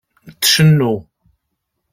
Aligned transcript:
Tcennu. 0.41 0.93